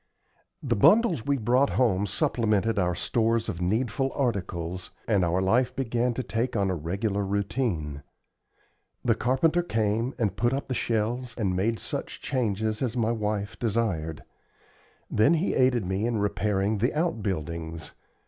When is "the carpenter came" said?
9.05-10.15